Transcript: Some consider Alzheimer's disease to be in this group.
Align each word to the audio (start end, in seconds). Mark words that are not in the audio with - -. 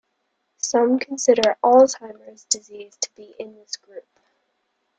Some 0.57 0.97
consider 0.97 1.57
Alzheimer's 1.63 2.45
disease 2.45 2.97
to 3.03 3.11
be 3.13 3.35
in 3.37 3.53
this 3.57 3.77
group. 3.77 4.09